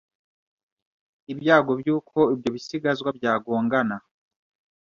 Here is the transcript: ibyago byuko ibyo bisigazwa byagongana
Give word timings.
ibyago 1.31 1.71
byuko 1.81 2.17
ibyo 2.33 2.49
bisigazwa 2.55 3.09
byagongana 3.17 3.95